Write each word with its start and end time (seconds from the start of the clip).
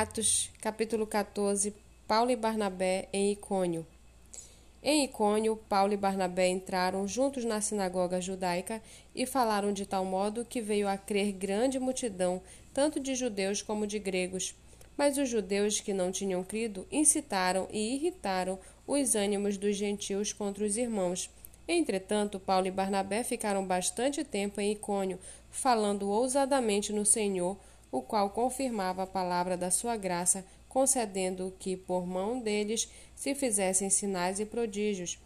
Atos, 0.00 0.48
capítulo 0.60 1.08
14, 1.08 1.74
Paulo 2.06 2.30
e 2.30 2.36
Barnabé 2.36 3.08
em 3.12 3.32
Icônio. 3.32 3.84
Em 4.80 5.04
Icônio, 5.04 5.56
Paulo 5.68 5.92
e 5.92 5.96
Barnabé 5.96 6.46
entraram 6.46 7.08
juntos 7.08 7.44
na 7.44 7.60
sinagoga 7.60 8.20
judaica 8.20 8.80
e 9.12 9.26
falaram 9.26 9.72
de 9.72 9.84
tal 9.84 10.04
modo 10.04 10.44
que 10.44 10.60
veio 10.60 10.86
a 10.86 10.96
crer 10.96 11.32
grande 11.32 11.80
multidão, 11.80 12.40
tanto 12.72 13.00
de 13.00 13.16
judeus 13.16 13.60
como 13.60 13.88
de 13.88 13.98
gregos. 13.98 14.54
Mas 14.96 15.18
os 15.18 15.28
judeus 15.28 15.80
que 15.80 15.92
não 15.92 16.12
tinham 16.12 16.44
crido 16.44 16.86
incitaram 16.92 17.66
e 17.72 17.96
irritaram 17.96 18.56
os 18.86 19.16
ânimos 19.16 19.56
dos 19.56 19.74
gentios 19.74 20.32
contra 20.32 20.64
os 20.64 20.76
irmãos. 20.76 21.28
Entretanto, 21.66 22.38
Paulo 22.38 22.68
e 22.68 22.70
Barnabé 22.70 23.24
ficaram 23.24 23.66
bastante 23.66 24.22
tempo 24.22 24.60
em 24.60 24.70
Icônio, 24.70 25.18
falando 25.50 26.08
ousadamente 26.08 26.92
no 26.92 27.04
Senhor, 27.04 27.58
o 27.90 28.02
qual 28.02 28.30
confirmava 28.30 29.02
a 29.02 29.06
palavra 29.06 29.56
da 29.56 29.70
sua 29.70 29.96
graça, 29.96 30.44
concedendo 30.68 31.52
que, 31.58 31.76
por 31.76 32.06
mão 32.06 32.38
deles, 32.38 32.88
se 33.14 33.34
fizessem 33.34 33.88
sinais 33.88 34.38
e 34.38 34.44
prodígios. 34.44 35.18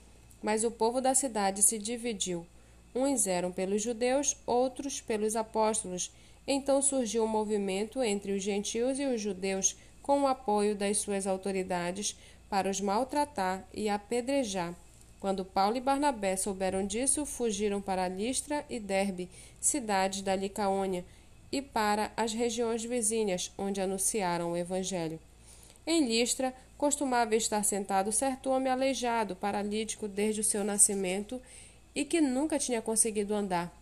Mas 0.42 0.64
o 0.64 0.70
povo 0.70 1.00
da 1.00 1.14
cidade 1.14 1.62
se 1.62 1.78
dividiu. 1.78 2.46
Uns 2.94 3.26
eram 3.26 3.50
pelos 3.50 3.82
judeus, 3.82 4.36
outros 4.46 5.00
pelos 5.00 5.34
apóstolos. 5.34 6.12
Então 6.46 6.82
surgiu 6.82 7.24
um 7.24 7.28
movimento 7.28 8.02
entre 8.02 8.32
os 8.32 8.42
gentios 8.42 8.98
e 8.98 9.06
os 9.06 9.20
judeus, 9.20 9.76
com 10.02 10.22
o 10.22 10.26
apoio 10.26 10.74
das 10.74 10.98
suas 10.98 11.26
autoridades, 11.26 12.16
para 12.50 12.68
os 12.68 12.80
maltratar 12.80 13.64
e 13.72 13.88
apedrejar. 13.88 14.74
Quando 15.18 15.44
Paulo 15.44 15.76
e 15.76 15.80
Barnabé 15.80 16.36
souberam 16.36 16.84
disso, 16.84 17.24
fugiram 17.24 17.80
para 17.80 18.08
Listra 18.08 18.64
e 18.68 18.80
Derbe, 18.80 19.30
cidades 19.60 20.20
da 20.20 20.34
Licaônia, 20.34 21.04
e 21.52 21.60
para 21.60 22.10
as 22.16 22.32
regiões 22.32 22.82
vizinhas, 22.82 23.52
onde 23.58 23.80
anunciaram 23.80 24.52
o 24.52 24.56
Evangelho. 24.56 25.20
Em 25.86 26.06
Listra, 26.06 26.54
costumava 26.78 27.36
estar 27.36 27.62
sentado 27.62 28.10
certo 28.10 28.50
homem 28.50 28.72
aleijado, 28.72 29.36
paralítico 29.36 30.08
desde 30.08 30.40
o 30.40 30.44
seu 30.44 30.64
nascimento 30.64 31.40
e 31.94 32.04
que 32.04 32.20
nunca 32.20 32.58
tinha 32.58 32.80
conseguido 32.80 33.34
andar. 33.34 33.72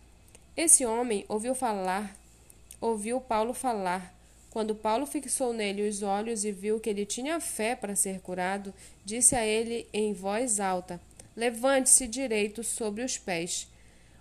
Esse 0.55 0.85
homem 0.85 1.25
ouviu 1.29 1.55
falar, 1.55 2.15
ouviu 2.81 3.21
Paulo 3.21 3.53
falar. 3.53 4.13
Quando 4.49 4.75
Paulo 4.75 5.05
fixou 5.05 5.53
nele 5.53 5.87
os 5.87 6.03
olhos 6.03 6.43
e 6.43 6.51
viu 6.51 6.77
que 6.79 6.89
ele 6.89 7.05
tinha 7.05 7.39
fé 7.39 7.73
para 7.73 7.95
ser 7.95 8.19
curado, 8.19 8.73
disse 9.05 9.33
a 9.33 9.45
ele 9.45 9.87
em 9.93 10.11
voz 10.11 10.59
alta: 10.59 10.99
Levante-se 11.37 12.05
direito 12.05 12.61
sobre 12.63 13.01
os 13.01 13.17
pés. 13.17 13.67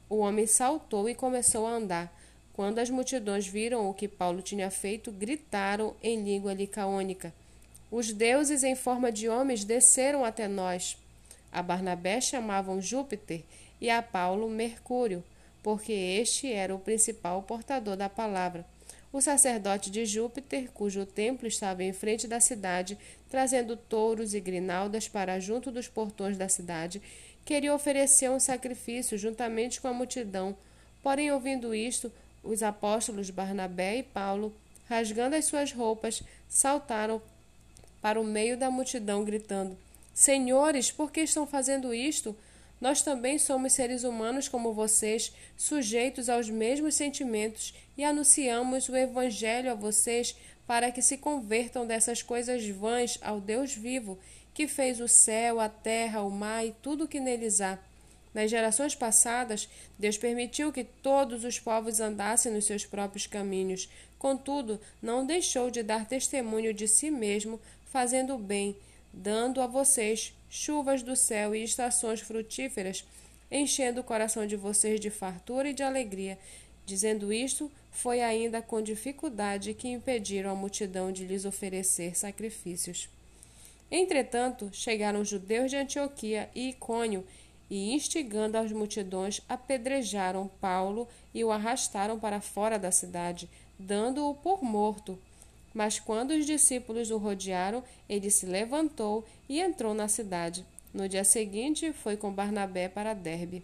O 0.08 0.18
homem 0.18 0.46
saltou 0.46 1.08
e 1.08 1.14
começou 1.14 1.66
a 1.66 1.72
andar. 1.72 2.16
Quando 2.60 2.78
as 2.78 2.90
multidões 2.90 3.46
viram 3.46 3.88
o 3.88 3.94
que 3.94 4.06
Paulo 4.06 4.42
tinha 4.42 4.70
feito, 4.70 5.10
gritaram 5.10 5.96
em 6.02 6.22
língua 6.22 6.52
licaônica: 6.52 7.32
Os 7.90 8.12
deuses 8.12 8.62
em 8.62 8.76
forma 8.76 9.10
de 9.10 9.30
homens 9.30 9.64
desceram 9.64 10.26
até 10.26 10.46
nós. 10.46 10.94
A 11.50 11.62
Barnabé 11.62 12.20
chamavam 12.20 12.78
Júpiter 12.78 13.44
e 13.80 13.88
a 13.88 14.02
Paulo 14.02 14.46
Mercúrio, 14.46 15.24
porque 15.62 15.90
este 15.90 16.52
era 16.52 16.74
o 16.74 16.78
principal 16.78 17.42
portador 17.44 17.96
da 17.96 18.10
palavra. 18.10 18.66
O 19.10 19.22
sacerdote 19.22 19.90
de 19.90 20.04
Júpiter, 20.04 20.70
cujo 20.74 21.06
templo 21.06 21.48
estava 21.48 21.82
em 21.82 21.94
frente 21.94 22.28
da 22.28 22.40
cidade, 22.40 22.98
trazendo 23.30 23.74
touros 23.74 24.34
e 24.34 24.40
grinaldas 24.40 25.08
para 25.08 25.40
junto 25.40 25.70
dos 25.70 25.88
portões 25.88 26.36
da 26.36 26.46
cidade, 26.46 27.00
queria 27.42 27.74
oferecer 27.74 28.30
um 28.30 28.38
sacrifício 28.38 29.16
juntamente 29.16 29.80
com 29.80 29.88
a 29.88 29.94
multidão. 29.94 30.54
Porém, 31.02 31.32
ouvindo 31.32 31.74
isto, 31.74 32.12
os 32.42 32.62
apóstolos 32.62 33.30
Barnabé 33.30 33.98
e 33.98 34.02
Paulo, 34.02 34.54
rasgando 34.88 35.36
as 35.36 35.44
suas 35.44 35.72
roupas, 35.72 36.22
saltaram 36.48 37.20
para 38.00 38.20
o 38.20 38.24
meio 38.24 38.56
da 38.56 38.70
multidão, 38.70 39.24
gritando: 39.24 39.76
Senhores, 40.14 40.90
por 40.90 41.10
que 41.10 41.20
estão 41.20 41.46
fazendo 41.46 41.94
isto? 41.94 42.36
Nós 42.80 43.02
também 43.02 43.38
somos 43.38 43.74
seres 43.74 44.04
humanos 44.04 44.48
como 44.48 44.72
vocês, 44.72 45.32
sujeitos 45.56 46.30
aos 46.30 46.48
mesmos 46.48 46.94
sentimentos, 46.94 47.74
e 47.96 48.02
anunciamos 48.02 48.88
o 48.88 48.96
Evangelho 48.96 49.70
a 49.70 49.74
vocês 49.74 50.34
para 50.66 50.90
que 50.90 51.02
se 51.02 51.18
convertam 51.18 51.86
dessas 51.86 52.22
coisas 52.22 52.66
vãs 52.68 53.18
ao 53.20 53.40
Deus 53.40 53.74
vivo, 53.74 54.18
que 54.54 54.66
fez 54.66 55.00
o 55.00 55.08
céu, 55.08 55.60
a 55.60 55.68
terra, 55.68 56.22
o 56.22 56.30
mar 56.30 56.64
e 56.64 56.74
tudo 56.82 57.04
o 57.04 57.08
que 57.08 57.20
neles 57.20 57.60
há 57.60 57.78
nas 58.34 58.50
gerações 58.50 58.94
passadas, 58.94 59.68
Deus 59.98 60.16
permitiu 60.16 60.72
que 60.72 60.84
todos 60.84 61.44
os 61.44 61.58
povos 61.58 62.00
andassem 62.00 62.52
nos 62.52 62.64
seus 62.64 62.86
próprios 62.86 63.26
caminhos. 63.26 63.88
Contudo, 64.18 64.80
não 65.02 65.26
deixou 65.26 65.70
de 65.70 65.82
dar 65.82 66.06
testemunho 66.06 66.72
de 66.72 66.86
si 66.86 67.10
mesmo, 67.10 67.60
fazendo 67.86 68.34
o 68.34 68.38
bem, 68.38 68.76
dando 69.12 69.60
a 69.60 69.66
vocês 69.66 70.32
chuvas 70.48 71.02
do 71.02 71.16
céu 71.16 71.54
e 71.54 71.64
estações 71.64 72.20
frutíferas, 72.20 73.04
enchendo 73.50 74.00
o 74.00 74.04
coração 74.04 74.46
de 74.46 74.56
vocês 74.56 75.00
de 75.00 75.10
fartura 75.10 75.70
e 75.70 75.74
de 75.74 75.82
alegria. 75.82 76.38
Dizendo 76.86 77.32
isto, 77.32 77.70
foi 77.90 78.20
ainda 78.20 78.62
com 78.62 78.80
dificuldade 78.80 79.74
que 79.74 79.88
impediram 79.88 80.50
a 80.50 80.54
multidão 80.54 81.10
de 81.10 81.24
lhes 81.24 81.44
oferecer 81.44 82.16
sacrifícios. 82.16 83.08
Entretanto, 83.90 84.70
chegaram 84.72 85.20
os 85.20 85.28
judeus 85.28 85.70
de 85.70 85.76
Antioquia 85.76 86.48
e 86.54 86.70
Icônio 86.70 87.24
e, 87.70 87.94
instigando 87.94 88.58
as 88.58 88.72
multidões, 88.72 89.40
apedrejaram 89.48 90.50
Paulo 90.60 91.06
e 91.32 91.44
o 91.44 91.52
arrastaram 91.52 92.18
para 92.18 92.40
fora 92.40 92.78
da 92.78 92.90
cidade, 92.90 93.48
dando-o 93.78 94.34
por 94.34 94.62
morto. 94.62 95.16
Mas 95.72 96.00
quando 96.00 96.32
os 96.32 96.44
discípulos 96.44 97.10
o 97.10 97.16
rodearam, 97.16 97.84
ele 98.08 98.28
se 98.28 98.44
levantou 98.44 99.24
e 99.48 99.60
entrou 99.60 99.94
na 99.94 100.08
cidade. 100.08 100.66
No 100.92 101.08
dia 101.08 101.22
seguinte, 101.22 101.92
foi 101.92 102.16
com 102.16 102.32
Barnabé 102.32 102.88
para 102.88 103.14
Derbe. 103.14 103.62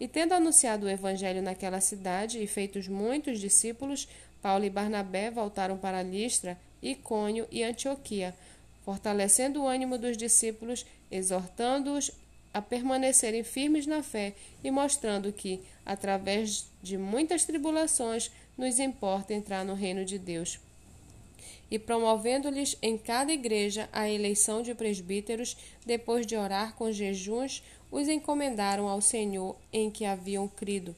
E 0.00 0.08
tendo 0.08 0.32
anunciado 0.32 0.86
o 0.86 0.90
evangelho 0.90 1.40
naquela 1.40 1.80
cidade 1.80 2.42
e 2.42 2.46
feitos 2.46 2.88
muitos 2.88 3.38
discípulos, 3.38 4.08
Paulo 4.42 4.64
e 4.64 4.70
Barnabé 4.70 5.30
voltaram 5.30 5.76
para 5.76 6.02
Listra, 6.02 6.58
Icônio 6.82 7.46
e 7.50 7.62
Antioquia, 7.62 8.34
fortalecendo 8.84 9.62
o 9.62 9.66
ânimo 9.66 9.98
dos 9.98 10.16
discípulos, 10.16 10.86
exortando-os 11.10 12.12
a 12.52 12.62
permanecerem 12.62 13.42
firmes 13.44 13.86
na 13.86 14.02
fé 14.02 14.34
e 14.62 14.70
mostrando 14.70 15.32
que, 15.32 15.60
através 15.84 16.66
de 16.82 16.96
muitas 16.96 17.44
tribulações, 17.44 18.30
nos 18.56 18.78
importa 18.78 19.34
entrar 19.34 19.64
no 19.64 19.74
reino 19.74 20.04
de 20.04 20.18
Deus. 20.18 20.58
E 21.70 21.78
promovendo-lhes 21.78 22.76
em 22.80 22.96
cada 22.96 23.32
igreja 23.32 23.88
a 23.92 24.08
eleição 24.08 24.62
de 24.62 24.74
presbíteros, 24.74 25.56
depois 25.84 26.26
de 26.26 26.36
orar 26.36 26.74
com 26.74 26.90
jejuns, 26.90 27.62
os 27.90 28.08
encomendaram 28.08 28.88
ao 28.88 29.00
Senhor 29.00 29.56
em 29.72 29.90
que 29.90 30.04
haviam 30.04 30.48
crido. 30.48 30.94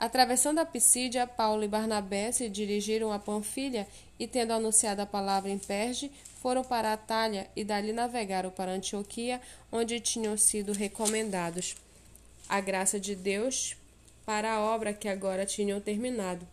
Atravessando 0.00 0.60
a 0.60 0.64
Pisídia, 0.64 1.26
Paulo 1.26 1.62
e 1.62 1.68
Barnabé 1.68 2.32
se 2.32 2.48
dirigiram 2.48 3.12
a 3.12 3.18
Panfilha 3.18 3.86
e, 4.18 4.26
tendo 4.26 4.54
anunciado 4.54 5.02
a 5.02 5.06
palavra 5.06 5.50
em 5.50 5.58
Perge, 5.58 6.10
foram 6.40 6.64
para 6.64 6.94
Atalha 6.94 7.50
e 7.54 7.62
dali 7.62 7.92
navegaram 7.92 8.50
para 8.50 8.72
Antioquia, 8.72 9.42
onde 9.70 10.00
tinham 10.00 10.38
sido 10.38 10.72
recomendados 10.72 11.76
a 12.48 12.62
graça 12.62 12.98
de 12.98 13.14
Deus 13.14 13.76
para 14.24 14.54
a 14.54 14.60
obra 14.62 14.94
que 14.94 15.06
agora 15.06 15.44
tinham 15.44 15.78
terminado. 15.82 16.48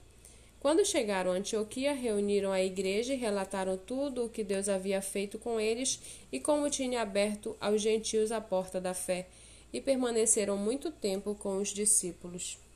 Quando 0.59 0.85
chegaram 0.85 1.31
a 1.31 1.35
Antioquia, 1.35 1.93
reuniram 1.93 2.51
a 2.51 2.61
igreja 2.61 3.13
e 3.13 3.17
relataram 3.17 3.77
tudo 3.77 4.25
o 4.25 4.29
que 4.29 4.43
Deus 4.43 4.67
havia 4.67 5.01
feito 5.01 5.39
com 5.39 5.57
eles 5.57 6.01
e 6.33 6.37
como 6.37 6.69
tinha 6.69 7.01
aberto 7.01 7.55
aos 7.61 7.81
gentios 7.81 8.29
a 8.29 8.41
porta 8.41 8.81
da 8.81 8.93
fé, 8.93 9.25
e 9.71 9.79
permaneceram 9.79 10.57
muito 10.57 10.91
tempo 10.91 11.33
com 11.33 11.55
os 11.59 11.69
discípulos. 11.69 12.66